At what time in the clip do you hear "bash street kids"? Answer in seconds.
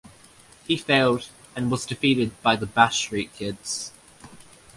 2.65-3.91